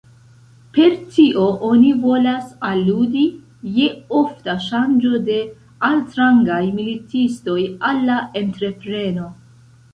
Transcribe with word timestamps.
Per 0.75 0.93
tio 1.17 1.43
oni 1.67 1.91
volas 2.05 2.47
aludi 2.69 3.27
je 3.77 3.91
ofta 4.21 4.57
ŝanĝo 4.69 5.21
de 5.29 5.37
altrangaj 5.93 6.61
militistoj 6.81 7.61
al 7.93 8.05
la 8.11 8.21
entrepreno. 8.45 9.33